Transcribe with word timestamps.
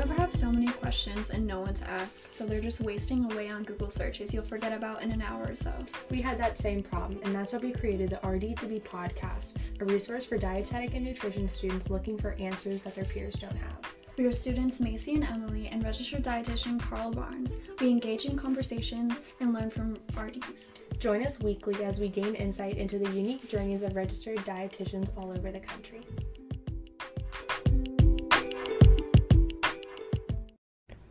ever 0.00 0.14
have 0.14 0.32
so 0.32 0.50
many 0.50 0.66
questions 0.66 1.28
and 1.28 1.46
no 1.46 1.60
one 1.60 1.74
to 1.74 1.90
ask, 1.90 2.30
so 2.30 2.46
they're 2.46 2.62
just 2.62 2.80
wasting 2.80 3.30
away 3.30 3.50
on 3.50 3.64
Google 3.64 3.90
searches 3.90 4.32
you'll 4.32 4.42
forget 4.42 4.72
about 4.72 5.02
in 5.02 5.12
an 5.12 5.20
hour 5.20 5.44
or 5.46 5.54
so? 5.54 5.74
We 6.10 6.22
had 6.22 6.38
that 6.38 6.56
same 6.56 6.82
problem, 6.82 7.20
and 7.22 7.34
that's 7.34 7.52
why 7.52 7.58
we 7.58 7.72
created 7.72 8.08
the 8.08 8.16
RD2B 8.16 8.82
podcast, 8.82 9.56
a 9.78 9.84
resource 9.84 10.24
for 10.24 10.38
dietetic 10.38 10.94
and 10.94 11.04
nutrition 11.04 11.46
students 11.48 11.90
looking 11.90 12.16
for 12.16 12.32
answers 12.40 12.82
that 12.84 12.94
their 12.94 13.04
peers 13.04 13.34
don't 13.34 13.56
have. 13.56 13.94
We 14.16 14.24
are 14.24 14.32
students 14.32 14.80
Macy 14.80 15.16
and 15.16 15.24
Emily 15.24 15.68
and 15.68 15.84
registered 15.84 16.24
dietitian 16.24 16.80
Carl 16.80 17.10
Barnes. 17.10 17.56
We 17.78 17.90
engage 17.90 18.24
in 18.24 18.38
conversations 18.38 19.20
and 19.40 19.52
learn 19.52 19.68
from 19.68 19.98
RDs. 20.18 20.72
Join 20.98 21.26
us 21.26 21.40
weekly 21.40 21.84
as 21.84 22.00
we 22.00 22.08
gain 22.08 22.34
insight 22.36 22.78
into 22.78 22.98
the 22.98 23.10
unique 23.10 23.50
journeys 23.50 23.82
of 23.82 23.96
registered 23.96 24.38
dietitians 24.38 25.14
all 25.18 25.30
over 25.30 25.52
the 25.52 25.60
country. 25.60 26.00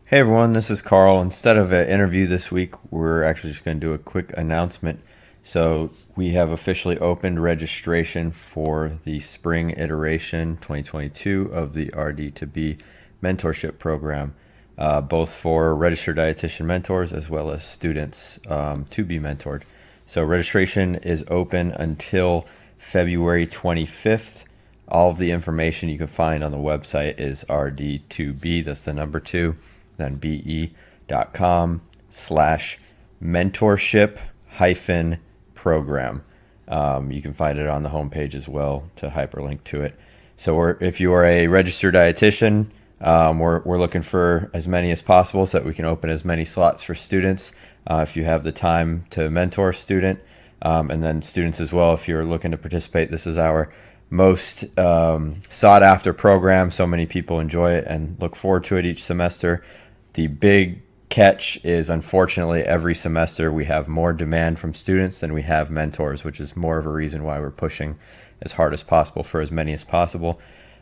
Hey 0.10 0.22
everyone, 0.22 0.54
this 0.54 0.72
is 0.72 0.82
Carl. 0.82 1.22
Instead 1.22 1.56
of 1.56 1.72
an 1.72 1.88
interview 1.88 2.26
this 2.26 2.52
week, 2.52 2.74
we're 2.92 3.24
actually 3.24 3.52
just 3.52 3.64
going 3.64 3.80
to 3.80 3.88
do 3.88 3.94
a 3.94 4.00
quick 4.00 4.34
announcement. 4.36 5.02
So, 5.44 5.92
we 6.16 6.32
have 6.32 6.50
officially 6.50 6.98
opened 6.98 7.44
registration 7.44 8.32
for 8.32 8.98
the 9.04 9.20
spring 9.20 9.70
iteration 9.70 10.58
2022 10.62 11.52
of 11.54 11.74
the 11.76 11.92
RD2B 11.92 12.80
mentorship 13.22 13.78
program, 13.78 14.34
uh, 14.80 15.00
both 15.02 15.30
for 15.30 15.76
registered 15.76 16.18
dietitian 16.18 16.66
mentors 16.66 17.14
as 17.14 17.30
well 17.30 17.52
as 17.52 17.64
students 17.64 18.40
um, 18.48 18.86
to 18.86 19.06
be 19.06 19.20
mentored. 19.20 19.62
So, 20.08 20.24
registration 20.24 20.96
is 20.96 21.24
open 21.28 21.72
until 21.74 22.48
February 22.80 23.46
25th. 23.46 24.46
All 24.88 25.12
of 25.12 25.20
the 25.20 25.30
information 25.30 25.88
you 25.88 26.00
can 26.00 26.08
find 26.08 26.44
on 26.44 26.52
the 26.52 26.58
website 26.58 27.20
is 27.20 27.46
RD2B, 27.48 28.66
that's 28.66 28.86
the 28.86 28.94
number 28.94 29.20
two 29.20 29.56
then 30.00 30.16
be.com 30.16 31.82
slash 32.10 32.80
mentorship 33.22 34.18
hyphen 34.48 35.20
program. 35.54 36.24
Um, 36.68 37.12
you 37.12 37.22
can 37.22 37.34
find 37.34 37.60
it 37.60 37.68
on 37.68 37.84
the 37.84 37.90
homepage 37.90 38.36
as 38.36 38.48
well 38.48 38.90
to 38.98 39.10
hyperlink 39.10 39.64
to 39.66 39.84
it. 39.84 39.96
So 40.38 40.62
if 40.80 41.00
you 41.00 41.14
are 41.14 41.26
a 41.26 41.48
registered 41.48 41.96
dietitian, 41.96 42.68
um, 43.02 43.40
we're, 43.40 43.60
we're 43.64 43.80
looking 43.80 44.02
for 44.02 44.50
as 44.54 44.68
many 44.68 44.92
as 44.92 45.02
possible 45.02 45.46
so 45.46 45.58
that 45.58 45.66
we 45.66 45.74
can 45.74 45.86
open 45.86 46.10
as 46.10 46.24
many 46.24 46.46
slots 46.46 46.84
for 46.84 46.96
students 46.96 47.52
uh, 47.88 48.06
if 48.08 48.16
you 48.16 48.24
have 48.24 48.44
the 48.44 48.52
time 48.52 49.06
to 49.12 49.30
mentor 49.30 49.70
a 49.70 49.74
student. 49.74 50.20
Um, 50.62 50.92
and 50.92 51.02
then 51.02 51.22
students 51.22 51.60
as 51.60 51.72
well, 51.72 51.94
if 51.94 52.08
you're 52.08 52.26
looking 52.26 52.52
to 52.52 52.58
participate, 52.58 53.10
this 53.10 53.26
is 53.26 53.38
our 53.38 53.72
most 54.10 54.78
um, 54.78 55.40
sought 55.50 55.84
after 55.84 56.14
program. 56.14 56.72
So 56.72 56.86
many 56.86 57.06
people 57.06 57.40
enjoy 57.40 57.74
it 57.74 57.86
and 57.88 58.18
look 58.20 58.36
forward 58.36 58.66
to 58.66 58.78
it 58.78 58.86
each 58.86 59.04
semester. 59.04 59.64
The 60.14 60.28
big 60.28 60.82
catch 61.10 61.64
is 61.66 61.90
unfortunately 61.90 62.62
every 62.62 62.96
semester 62.96 63.52
we 63.52 63.66
have 63.66 63.88
more 63.88 64.14
demand 64.14 64.60
from 64.60 64.74
students 64.74 65.20
than 65.20 65.34
we 65.34 65.42
have 65.42 65.72
mentors, 65.72 66.24
which 66.24 66.40
is 66.40 66.56
more 66.56 66.78
of 66.78 66.86
a 66.86 66.92
reason 66.92 67.24
why 67.24 67.40
we're 67.40 67.52
pushing 67.52 67.98
as 68.42 68.52
hard 68.52 68.74
as 68.74 68.84
possible 68.84 69.24
for 69.24 69.42
as 69.42 69.52
many 69.52 69.74
as 69.74 69.84
possible. 69.84 70.40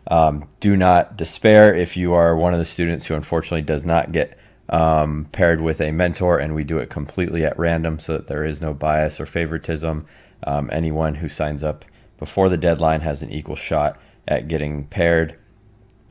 Um, 0.07 0.47
do 0.59 0.75
not 0.77 1.17
despair 1.17 1.75
if 1.75 1.97
you 1.97 2.13
are 2.13 2.35
one 2.35 2.53
of 2.53 2.59
the 2.59 2.65
students 2.65 3.05
who 3.05 3.15
unfortunately 3.15 3.61
does 3.61 3.85
not 3.85 4.11
get 4.11 4.37
um, 4.69 5.27
paired 5.31 5.61
with 5.61 5.81
a 5.81 5.91
mentor, 5.91 6.39
and 6.39 6.53
we 6.53 6.63
do 6.63 6.77
it 6.77 6.89
completely 6.89 7.45
at 7.45 7.57
random 7.57 7.99
so 7.99 8.13
that 8.13 8.27
there 8.27 8.45
is 8.45 8.61
no 8.61 8.73
bias 8.73 9.19
or 9.19 9.25
favoritism. 9.25 10.05
Um, 10.43 10.69
anyone 10.71 11.15
who 11.15 11.29
signs 11.29 11.63
up 11.63 11.85
before 12.17 12.49
the 12.49 12.57
deadline 12.57 13.01
has 13.01 13.21
an 13.21 13.31
equal 13.31 13.55
shot 13.55 13.99
at 14.27 14.47
getting 14.47 14.85
paired. 14.85 15.37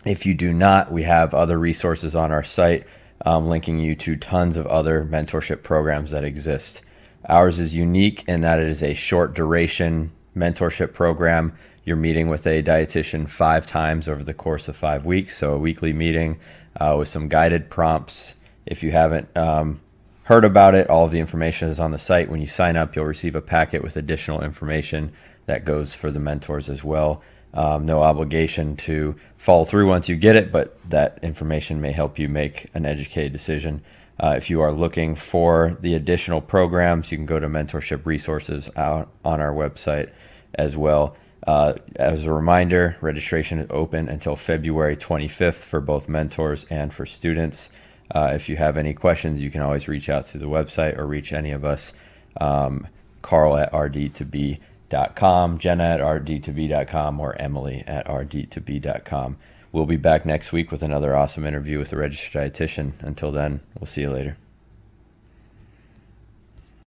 If 0.05 0.25
you 0.25 0.35
do 0.35 0.53
not, 0.53 0.91
we 0.91 1.03
have 1.03 1.35
other 1.35 1.59
resources 1.59 2.15
on 2.15 2.33
our 2.33 2.45
site 2.45 2.87
um, 3.25 3.49
linking 3.49 3.79
you 3.79 3.95
to 3.97 4.17
tons 4.17 4.57
of 4.57 4.67
other 4.67 5.05
mentorship 5.05 5.63
programs 5.63 6.11
that 6.11 6.25
exist. 6.25 6.83
Ours 7.29 7.59
is 7.59 7.75
unique 7.75 8.25
in 8.29 8.43
that 8.43 8.61
it 8.61 8.69
is 8.69 8.83
a 8.83 8.95
short 8.95 9.35
duration 9.35 10.13
mentorship 10.37 10.93
program. 10.93 11.53
You're 11.85 11.97
meeting 11.97 12.29
with 12.29 12.47
a 12.47 12.63
dietitian 12.63 13.29
five 13.29 13.67
times 13.67 14.09
over 14.09 14.23
the 14.23 14.35
course 14.35 14.69
of 14.69 14.77
five 14.77 15.07
weeks, 15.07 15.37
so 15.37 15.55
a 15.55 15.59
weekly 15.59 15.93
meeting 15.93 16.39
uh, 16.81 16.97
with 16.99 17.09
some 17.09 17.29
guided 17.29 17.71
prompts. 17.71 18.35
If 18.67 18.83
you 18.83 18.91
haven't 18.91 19.35
um, 19.37 19.81
heard 20.25 20.45
about 20.45 20.75
it, 20.75 20.91
all 20.91 21.05
of 21.05 21.13
the 21.13 21.21
information 21.21 21.69
is 21.69 21.81
on 21.81 21.93
the 21.93 21.99
site. 21.99 22.29
When 22.29 22.41
you 22.41 22.49
sign 22.49 22.77
up, 22.77 22.95
you'll 22.95 23.05
receive 23.05 23.37
a 23.37 23.41
packet 23.41 23.83
with 23.83 23.97
additional 23.97 24.43
information 24.43 25.13
that 25.47 25.65
goes 25.65 25.95
for 25.95 26.11
the 26.11 26.19
mentors 26.19 26.69
as 26.69 26.83
well. 26.83 27.23
Um, 27.55 27.87
no 27.87 28.03
obligation 28.03 28.77
to 28.77 29.17
follow 29.39 29.65
through 29.65 29.89
once 29.89 30.09
you 30.09 30.17
get 30.17 30.37
it, 30.37 30.53
but 30.53 30.79
that 30.91 31.21
information 31.23 31.81
may 31.81 31.93
help 31.93 32.19
you 32.19 32.29
make 32.29 32.67
an 32.75 32.85
educated 32.85 33.33
decision. 33.33 33.83
Uh, 34.19 34.35
if 34.37 34.51
you 34.51 34.63
are 34.63 34.73
looking 34.73 35.15
for 35.15 35.77
the 35.81 35.95
additional 35.95 36.41
programs, 36.41 37.11
you 37.11 37.19
can 37.19 37.27
go 37.27 37.39
to 37.39 37.49
mentorship 37.49 38.07
resources 38.07 38.71
out 38.77 39.09
on 39.25 39.41
our 39.41 39.53
website 39.53 40.11
as 40.55 40.77
well. 40.77 41.17
Uh, 41.47 41.75
as 41.97 42.27
a 42.27 42.33
reminder, 42.33 42.97
registration 43.01 43.61
is 43.61 43.67
open 43.71 44.09
until 44.09 44.35
February 44.35 44.97
25th 44.97 45.63
for 45.63 45.81
both 45.81 46.09
mentors 46.09 46.65
and 46.71 46.93
for 46.93 47.07
students. 47.07 47.71
Uh, 48.15 48.33
if 48.35 48.49
you 48.49 48.57
have 48.57 48.77
any 48.77 48.95
questions, 48.95 49.41
you 49.41 49.51
can 49.51 49.63
always 49.63 49.87
reach 49.87 50.09
out 50.09 50.27
through 50.27 50.41
the 50.41 50.47
website 50.47 50.99
or 50.99 51.07
reach 51.07 51.33
any 51.33 51.53
of 51.53 51.65
us, 51.65 51.93
um, 52.41 52.87
Carl 53.23 53.57
at 53.57 53.75
rd 53.75 54.15
to 54.15 54.25
be 54.25 54.61
rd2be.com, 54.89 55.59
Jenna 55.59 55.85
at 55.85 56.01
rd2be.com, 56.01 57.21
or 57.21 57.41
Emily 57.41 57.85
at 57.87 58.07
rd2be.com. 58.07 59.37
We'll 59.73 59.87
be 59.87 59.97
back 59.97 60.25
next 60.25 60.53
week 60.53 60.71
with 60.71 60.83
another 60.83 61.15
awesome 61.17 61.45
interview 61.45 61.79
with 61.79 61.93
a 61.93 61.97
registered 61.97 62.53
dietitian. 62.53 62.93
Until 63.01 63.33
then, 63.33 63.61
we'll 63.79 63.87
see 63.87 64.03
you 64.03 64.11
later. 64.11 64.37